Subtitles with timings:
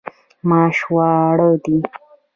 [0.49, 1.77] ماش واړه دي.